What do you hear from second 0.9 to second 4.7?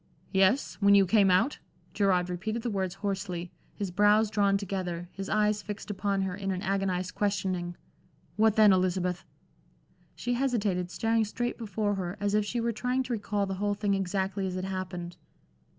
you came out?" Gerard repeated the words hoarsely, his brows drawn